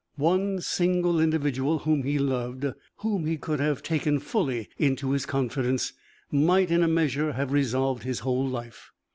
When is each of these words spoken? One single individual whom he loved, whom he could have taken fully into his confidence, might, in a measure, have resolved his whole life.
One 0.15 0.61
single 0.61 1.19
individual 1.19 1.77
whom 1.77 2.01
he 2.01 2.17
loved, 2.17 2.65
whom 3.01 3.27
he 3.27 3.37
could 3.37 3.59
have 3.59 3.83
taken 3.83 4.17
fully 4.17 4.67
into 4.79 5.11
his 5.11 5.27
confidence, 5.27 5.93
might, 6.31 6.71
in 6.71 6.81
a 6.81 6.87
measure, 6.87 7.33
have 7.33 7.51
resolved 7.51 8.01
his 8.01 8.21
whole 8.21 8.47
life. 8.47 8.89